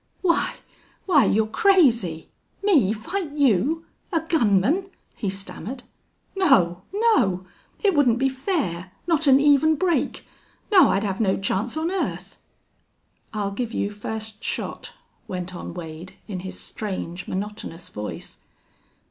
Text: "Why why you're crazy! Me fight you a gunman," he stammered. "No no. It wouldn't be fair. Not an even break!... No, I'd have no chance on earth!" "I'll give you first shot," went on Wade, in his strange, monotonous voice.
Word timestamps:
"Why 0.23 0.55
why 1.05 1.25
you're 1.25 1.45
crazy! 1.45 2.29
Me 2.63 2.91
fight 2.91 3.33
you 3.33 3.85
a 4.11 4.21
gunman," 4.21 4.89
he 5.15 5.29
stammered. 5.29 5.83
"No 6.35 6.81
no. 6.91 7.45
It 7.83 7.93
wouldn't 7.93 8.17
be 8.17 8.27
fair. 8.27 8.93
Not 9.05 9.27
an 9.27 9.39
even 9.39 9.75
break!... 9.75 10.25
No, 10.71 10.89
I'd 10.89 11.03
have 11.03 11.21
no 11.21 11.37
chance 11.37 11.77
on 11.77 11.91
earth!" 11.91 12.35
"I'll 13.31 13.51
give 13.51 13.75
you 13.75 13.91
first 13.91 14.43
shot," 14.43 14.93
went 15.27 15.53
on 15.53 15.71
Wade, 15.75 16.13
in 16.27 16.39
his 16.39 16.59
strange, 16.59 17.27
monotonous 17.27 17.89
voice. 17.89 18.39